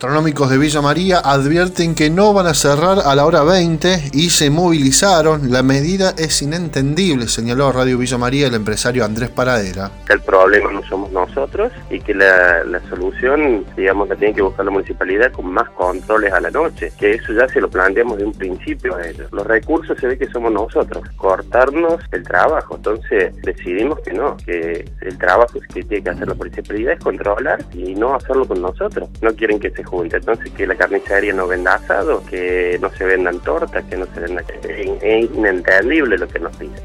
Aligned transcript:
Astronómicos 0.00 0.48
de 0.48 0.56
Villa 0.56 0.80
María 0.80 1.18
advierten 1.18 1.94
que 1.94 2.08
no 2.08 2.32
van 2.32 2.46
a 2.46 2.54
cerrar 2.54 3.00
a 3.04 3.14
la 3.14 3.26
hora 3.26 3.42
20 3.42 4.12
y 4.14 4.30
se 4.30 4.48
movilizaron. 4.48 5.52
La 5.52 5.62
medida 5.62 6.14
es 6.16 6.40
inentendible, 6.40 7.28
señaló 7.28 7.70
Radio 7.70 7.98
Villa 7.98 8.16
María 8.16 8.46
el 8.46 8.54
empresario 8.54 9.04
Andrés 9.04 9.28
Paradera. 9.28 9.90
El 10.08 10.22
problema 10.22 10.72
no 10.72 10.82
somos 10.84 11.12
nosotros 11.12 11.70
y 11.90 12.00
que 12.00 12.14
la, 12.14 12.80
solución, 12.88 13.66
digamos, 13.76 14.08
la 14.08 14.16
tiene 14.16 14.32
que 14.32 14.40
buscar 14.40 14.64
la 14.64 14.70
municipalidad 14.70 15.32
con 15.32 15.52
más 15.52 15.68
controles 15.68 16.32
a 16.32 16.40
la 16.40 16.50
noche, 16.50 16.90
que 16.98 17.12
eso 17.12 17.34
ya 17.34 17.46
se 17.48 17.60
lo 17.60 17.68
planteamos 17.68 18.16
de 18.16 18.24
un 18.24 18.32
principio 18.32 18.96
a 18.96 19.06
ellos. 19.06 19.30
Los 19.32 19.46
recursos 19.46 19.98
se 20.00 20.06
ve 20.06 20.16
que 20.16 20.30
somos 20.30 20.50
nosotros, 20.50 21.06
cortarnos 21.16 22.00
el 22.12 22.22
trabajo. 22.22 22.76
Entonces 22.76 23.36
decidimos 23.42 24.00
que 24.00 24.14
no, 24.14 24.34
que 24.38 24.90
el 25.02 25.18
trabajo 25.18 25.60
que 25.74 25.82
tiene 25.82 26.04
que 26.04 26.08
hacer 26.08 26.26
la 26.26 26.34
municipalidad 26.34 26.94
es 26.94 27.00
controlar 27.00 27.62
y 27.74 27.94
no 27.94 28.14
hacerlo 28.14 28.48
con 28.48 28.62
nosotros. 28.62 29.06
No 29.20 29.34
quieren 29.34 29.60
que 29.60 29.68
se 29.68 29.89
entonces 29.92 30.52
que 30.52 30.66
la 30.66 30.74
carnicería 30.74 31.32
no 31.32 31.46
venda 31.46 31.74
asado, 31.74 32.22
que 32.28 32.78
no 32.80 32.90
se 32.90 33.04
vendan 33.04 33.40
tortas, 33.40 33.84
que 33.84 33.96
no 33.96 34.06
se 34.14 34.20
venda... 34.20 34.42
Es 34.62 34.86
inentendible 35.34 36.18
lo 36.18 36.28
que 36.28 36.38
nos 36.38 36.56
piden. 36.56 36.80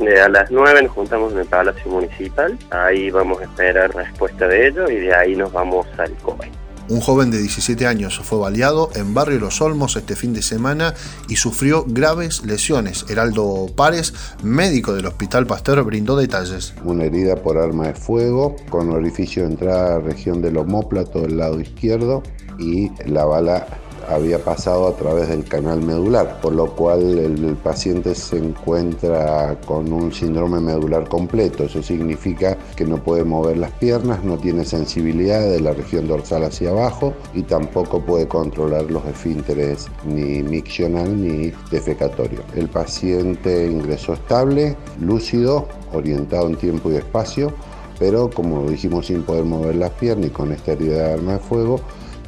Eh, 0.00 0.20
a 0.20 0.28
las 0.28 0.50
9 0.50 0.82
nos 0.82 0.92
juntamos 0.92 1.32
en 1.32 1.40
el 1.40 1.46
Palacio 1.46 1.90
Municipal, 1.90 2.58
ahí 2.70 3.10
vamos 3.10 3.40
a 3.40 3.44
esperar 3.44 3.94
respuesta 3.94 4.48
de 4.48 4.68
ellos 4.68 4.90
y 4.90 4.96
de 4.96 5.14
ahí 5.14 5.36
nos 5.36 5.52
vamos 5.52 5.86
al 5.98 6.12
COE. 6.18 6.50
Un 6.92 7.00
joven 7.00 7.30
de 7.30 7.38
17 7.38 7.86
años 7.86 8.20
fue 8.22 8.38
baleado 8.38 8.90
en 8.94 9.14
Barrio 9.14 9.40
Los 9.40 9.62
Olmos 9.62 9.96
este 9.96 10.14
fin 10.14 10.34
de 10.34 10.42
semana 10.42 10.92
y 11.26 11.36
sufrió 11.36 11.86
graves 11.88 12.44
lesiones. 12.44 13.06
Heraldo 13.08 13.68
Párez, 13.74 14.12
médico 14.42 14.92
del 14.92 15.06
Hospital 15.06 15.46
Pasteur, 15.46 15.82
brindó 15.84 16.16
detalles. 16.16 16.74
Una 16.84 17.04
herida 17.04 17.36
por 17.36 17.56
arma 17.56 17.86
de 17.86 17.94
fuego 17.94 18.56
con 18.68 18.90
orificio 18.90 19.44
de 19.44 19.52
entrada 19.52 19.86
a 19.86 19.98
la 20.00 20.04
región 20.04 20.42
del 20.42 20.58
homóplato 20.58 21.22
del 21.22 21.38
lado 21.38 21.62
izquierdo 21.62 22.22
y 22.58 22.90
la 23.06 23.24
bala 23.24 23.66
había 24.08 24.38
pasado 24.38 24.88
a 24.88 24.96
través 24.96 25.28
del 25.28 25.44
canal 25.44 25.82
medular, 25.82 26.40
por 26.40 26.54
lo 26.54 26.74
cual 26.74 27.18
el, 27.18 27.56
paciente 27.62 28.14
se 28.14 28.38
encuentra 28.38 29.56
con 29.66 29.92
un 29.92 30.12
síndrome 30.12 30.60
medular 30.60 31.08
completo. 31.08 31.64
Eso 31.64 31.82
significa 31.82 32.56
que 32.76 32.84
no 32.84 32.96
puede 32.96 33.24
mover 33.24 33.58
las 33.58 33.70
piernas, 33.72 34.24
no 34.24 34.38
tiene 34.38 34.64
sensibilidad 34.64 35.40
de 35.40 35.60
la 35.60 35.72
región 35.72 36.08
dorsal 36.08 36.44
hacia 36.44 36.70
abajo 36.70 37.12
y 37.34 37.42
tampoco 37.42 38.00
puede 38.00 38.26
controlar 38.26 38.90
los 38.90 39.04
esfínteres 39.06 39.86
ni 40.04 40.42
miccional 40.42 41.20
ni 41.20 41.52
defecatorio. 41.70 42.40
El 42.56 42.68
paciente 42.68 43.70
ingresó 43.70 44.14
estable, 44.14 44.76
lúcido, 45.00 45.68
orientado 45.92 46.48
en 46.48 46.56
tiempo 46.56 46.90
y 46.90 46.96
espacio, 46.96 47.52
pero 47.98 48.30
como 48.30 48.68
dijimos 48.68 49.06
sin 49.06 49.22
poder 49.22 49.44
mover 49.44 49.76
las 49.76 49.90
piernas 49.90 50.26
y 50.26 50.30
con 50.30 50.52
esta 50.52 50.72
herida 50.72 50.96
de 50.96 51.12
arma 51.12 51.32
de 51.34 51.38
fuego, 51.38 51.80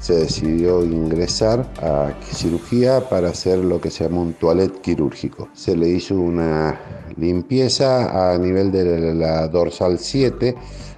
se 0.05 0.17
decidió 0.17 0.85
ingresar 0.85 1.67
a 1.81 2.13
cirugía 2.31 3.09
para 3.09 3.31
hacer 3.31 3.61
lo 3.61 3.81
que 3.81 3.91
se 3.91 4.05
llama 4.05 4.21
un 4.21 4.35
toilet 4.35 4.83
quirúrgico. 4.83 5.49
Se 5.55 5.75
le 5.75 5.89
hizo 5.89 6.15
una 6.15 6.79
limpieza 7.17 8.33
a 8.35 8.37
nivel 8.37 8.71
de 8.71 9.15
la 9.15 9.49
dorsal 9.49 9.99
7, 9.99 10.55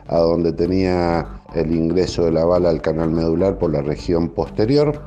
a 0.08 0.18
donde 0.18 0.52
tenía 0.52 1.40
el 1.54 1.70
ingreso 1.72 2.24
de 2.24 2.32
la 2.32 2.44
bala 2.46 2.68
al 2.68 2.82
canal 2.82 3.10
medular 3.10 3.58
por 3.58 3.70
la 3.72 3.80
región 3.80 4.30
posterior. 4.30 5.00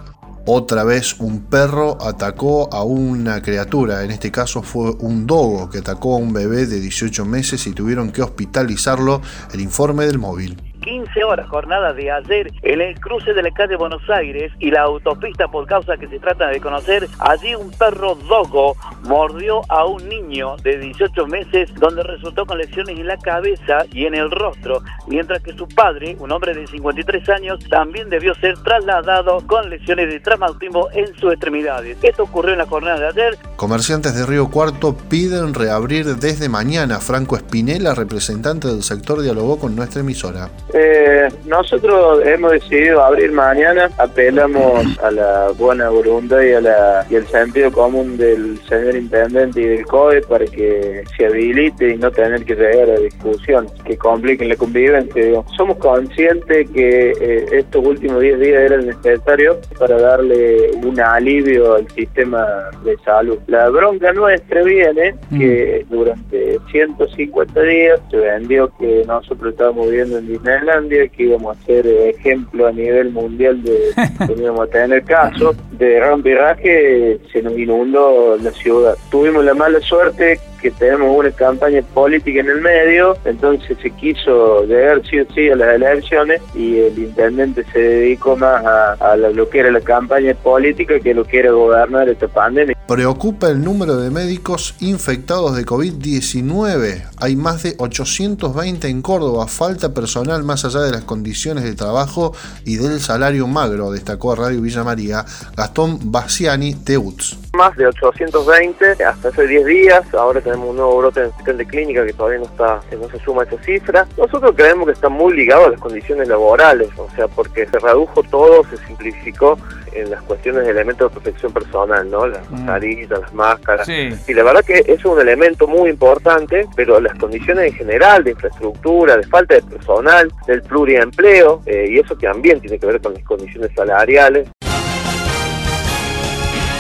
Otra 0.45 0.86
vez 0.86 1.19
un 1.19 1.41
perro 1.41 1.97
atacó 2.00 2.73
a 2.73 2.86
una 2.86 3.41
criatura, 3.41 4.06
en 4.06 4.11
este 4.11 4.31
caso 4.31 4.61
fue 4.61 4.91
un 5.00 5.28
dogo 5.28 5.69
que 5.69 5.80
atacó 5.80 6.16
a 6.16 6.19
un 6.19 6.31
bebé 6.31 6.68
de 6.68 6.79
18 6.79 7.25
meses 7.25 7.68
y 7.68 7.74
tuvieron 7.74 8.13
que 8.13 8.22
hospitalizarlo, 8.22 9.22
el 9.53 9.59
informe 9.59 10.06
del 10.06 10.19
móvil. 10.19 10.69
15 10.81 11.23
horas 11.23 11.47
jornada 11.47 11.94
de 11.94 12.12
ayer 12.12 12.51
en 12.63 12.81
el 12.81 13.00
cruce 13.00 13.34
de 13.34 13.44
la 13.44 13.51
calle 13.51 13.75
Buenos 13.75 14.07
Aires 14.09 14.51
y 14.59 14.72
la 14.72 14.81
autopista 14.81 15.47
por 15.47 15.66
causa 15.67 15.97
que 15.97 16.07
se 16.07 16.19
trata 16.19 16.47
de 16.47 16.59
conocer, 16.59 17.07
allí 17.19 17.56
un 17.56 17.72
perro 17.72 18.16
dogo 18.16 18.75
mordió 19.03 19.62
a 19.69 19.85
un 19.85 20.07
niño 20.07 20.56
de 20.57 20.78
18 20.78 21.28
meses 21.28 21.73
donde 21.75 22.03
resultó 22.03 22.45
con 22.45 22.57
lesiones 22.57 22.97
en 22.97 23.07
la 23.07 23.18
cabeza 23.18 23.85
y 23.91 24.06
en 24.06 24.16
el 24.16 24.31
rostro, 24.31 24.81
mientras 25.07 25.41
que 25.41 25.53
su 25.53 25.68
padre, 25.68 26.16
un 26.19 26.31
hombre 26.31 26.53
de 26.53 26.68
53 26.68 27.29
años, 27.29 27.59
también 27.69 28.09
debió 28.09 28.34
ser 28.35 28.57
trasladado 28.63 29.45
con 29.47 29.69
lesiones 29.69 30.09
de 30.09 30.19
traumatismo 30.19 30.89
en 30.94 31.13
sus 31.16 31.34
extremidades. 31.34 31.97
Esto 32.01 32.23
ocurrió 32.23 32.53
en 32.53 32.59
la 32.59 32.66
jornada 32.66 33.00
de 33.00 33.07
ayer. 33.07 33.38
Comerciantes 33.59 34.16
de 34.16 34.25
Río 34.25 34.50
Cuarto 34.50 34.96
piden 35.09 35.53
reabrir 35.53 36.16
desde 36.16 36.47
mañana. 36.47 37.02
Franco 37.02 37.36
Espinela, 37.36 37.94
representante 37.94 38.70
del 38.70 38.84
sector, 38.84 39.22
dialogó 39.22 39.59
con 39.59 39.75
nuestra 39.75 40.00
emisora. 40.00 40.50
Eh, 40.74 41.28
nosotros 41.46 42.25
hemos 42.25 42.53
decidido 42.53 43.03
abrir 43.03 43.34
mañana, 43.34 43.90
apelamos 43.98 44.98
a 45.03 45.12
la 45.12 45.50
buena 45.58 45.90
voluntad 45.90 46.40
y, 46.40 46.53
a 46.53 46.62
la, 46.62 47.06
el 47.09 47.28
sentido 47.28 47.69
común 47.69 48.16
del 48.16 48.58
señor 48.69 48.96
intendente 48.96 49.59
y 49.59 49.66
del 49.66 49.86
COE 49.86 50.22
para 50.22 50.46
que 50.46 51.03
se 51.18 51.25
habilite 51.25 51.96
y 51.96 51.98
no 51.98 52.12
tener 52.12 52.46
que 52.46 52.56
llegar 52.56 52.90
a 52.92 53.00
discusión 53.02 53.68
que 53.84 53.98
compliquen 53.98 54.48
la 54.48 54.56
convivencia. 54.56 55.44
Somos 55.58 55.75
conscientes 55.80 56.69
que 56.72 57.12
eh, 57.12 57.46
estos 57.52 57.86
últimos 57.86 58.22
10 58.22 58.40
días 58.40 58.62
eran 58.62 58.86
necesarios 58.86 59.58
para 59.78 60.00
darle 60.00 60.72
un 60.81 60.98
alivio 60.98 61.75
al 61.75 61.90
sistema 61.92 62.46
de 62.86 62.98
salud. 63.03 63.38
La 63.50 63.68
bronca 63.70 64.14
nuestra 64.14 64.62
viene 64.64 65.16
que 65.36 65.84
mm. 65.90 65.92
durante 65.92 66.60
150 66.72 67.62
días 67.64 68.00
se 68.12 68.18
vendió 68.18 68.72
que 68.78 69.04
nosotros 69.08 69.54
estábamos 69.54 69.90
viviendo 69.90 70.20
en 70.20 70.28
Disney 70.28 71.10
que 71.10 71.24
íbamos 71.24 71.58
a 71.58 71.62
ser 71.64 71.88
ejemplo 71.88 72.68
a 72.68 72.72
nivel 72.72 73.12
mundial 73.12 73.64
de 73.64 73.74
que 74.28 74.34
íbamos 74.40 74.68
a 74.68 74.72
tener 74.72 75.04
caso 75.04 75.56
de 75.72 76.00
rampiraje, 76.00 77.20
se 77.32 77.42
nos 77.42 77.58
inundó 77.58 78.38
la 78.38 78.52
ciudad. 78.52 78.96
Tuvimos 79.10 79.44
la 79.44 79.56
mala 79.56 79.80
suerte 79.80 80.40
que 80.62 80.72
tenemos 80.72 81.16
una 81.18 81.31
campaña 81.31 81.81
política 81.94 82.42
en 82.42 82.50
el 82.50 82.62
medio, 82.62 83.18
entonces 83.25 83.78
se 83.81 83.90
quiso 83.92 84.64
llegar 84.66 85.02
sí 85.09 85.20
o 85.20 85.34
sí 85.34 85.50
a 85.50 85.56
las 85.56 85.75
elecciones 85.75 86.42
y 86.53 86.80
el 86.80 86.97
intendente 86.97 87.64
se 87.72 87.80
dedicó 87.80 88.36
más 88.36 88.64
a, 88.66 89.16
lo 89.16 89.50
que 89.50 89.59
era 89.59 89.72
la 89.72 89.81
campaña 89.81 90.34
política 90.34 91.00
que 91.00 91.14
lo 91.14 91.24
que 91.24 91.40
era 91.40 91.52
gobernar 91.52 92.09
esta 92.09 92.28
pandemia. 92.28 92.75
Preocupa 92.88 93.50
el 93.50 93.64
número 93.64 93.98
de 93.98 94.09
médicos 94.09 94.75
infectados 94.80 95.56
de 95.56 95.66
COVID-19. 95.66 97.03
Hay 97.18 97.36
más 97.36 97.64
de 97.64 97.75
820 97.78 98.88
en 98.88 99.02
Córdoba. 99.02 99.48
Falta 99.48 99.94
personal 99.94 100.44
más 100.44 100.66
allá 100.66 100.81
de 100.81 100.92
las 100.92 101.03
condiciones 101.03 101.64
de 101.64 101.75
trabajo 101.75 102.34
y 102.66 102.78
del 102.78 103.00
salario 103.00 103.48
magro, 103.48 103.92
destacó 103.92 104.31
a 104.31 104.36
Radio 104.36 104.62
Villa 104.62 104.84
María 104.84 105.25
Gastón 105.56 106.00
Baciani 106.12 106.74
Teuts. 106.75 107.49
Más 107.54 107.76
de 107.78 107.88
820 107.88 109.04
hasta 109.04 109.30
hace 109.30 109.48
10 109.48 109.66
días. 109.66 110.14
Ahora 110.14 110.40
tenemos 110.40 110.70
un 110.70 110.76
nuevo 110.78 110.98
brote 110.98 111.30
en 111.46 111.58
de 111.58 111.66
clínica 111.66 112.06
que 112.06 112.14
todavía 112.14 112.40
no 112.40 112.46
está, 112.46 112.80
no 112.96 113.10
se 113.10 113.20
suma 113.20 113.42
a 113.42 113.46
esa 113.46 113.62
cifra. 113.64 114.08
Nosotros 114.18 114.54
creemos 114.56 114.86
que 114.86 114.94
está 114.94 115.10
muy 115.10 115.36
ligado 115.36 115.66
a 115.66 115.70
las 115.72 115.80
condiciones 115.80 116.28
laborales, 116.28 116.90
o 116.98 117.10
sea, 117.16 117.28
porque 117.28 117.66
se 117.68 117.80
redujo 117.80 118.22
todo, 118.24 118.64
se 118.66 118.78
simplificó 118.86 119.58
en 119.94 120.12
las 120.12 120.22
cuestiones 120.24 120.66
de 120.66 120.72
elementos 120.72 121.10
de 121.10 121.20
protección 121.20 121.52
personal, 121.52 122.10
¿no? 122.10 122.28
Las 122.28 122.50
mm. 122.50 122.54
mascarillas, 122.54 123.10
las 123.10 123.34
máscaras. 123.34 123.90
Y 123.90 124.34
la 124.34 124.44
verdad 124.44 124.64
que 124.64 124.84
es 124.86 125.04
un 125.06 125.20
elemento 125.20 125.68
muy 125.68 125.90
importante, 125.90 126.68
pero 126.76 127.00
las 127.00 127.18
condiciones 127.18 127.72
en 127.72 127.74
general 127.74 128.24
de 128.24 128.31
infraestructura, 128.31 129.18
de 129.18 129.24
falta 129.24 129.56
de 129.56 129.62
personal, 129.64 130.31
del 130.48 130.62
pluriempleo, 130.62 131.62
eh, 131.66 131.88
y 131.90 132.00
eso 132.00 132.16
también 132.16 132.60
tiene 132.62 132.80
que 132.80 132.86
ver 132.86 133.02
con 133.02 133.14
las 133.14 133.24
condiciones 133.24 133.72
salariales. 133.76 134.50